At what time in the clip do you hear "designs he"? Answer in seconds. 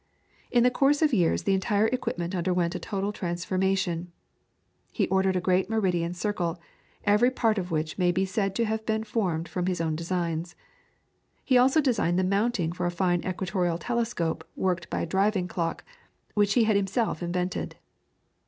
9.95-11.55